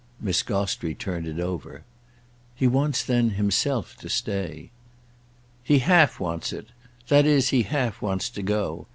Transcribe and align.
Miss 0.19 0.41
Gostrey 0.41 0.95
turned 0.95 1.27
it 1.27 1.39
over. 1.39 1.83
"He 2.55 2.65
wants 2.65 3.03
then 3.03 3.29
himself 3.37 3.95
to 3.97 4.09
stay." 4.09 4.71
"He 5.63 5.77
half 5.77 6.19
wants 6.19 6.51
it. 6.51 6.69
That 7.09 7.27
is 7.27 7.49
he 7.49 7.61
half 7.61 8.01
wants 8.01 8.27
to 8.31 8.41
go. 8.41 8.87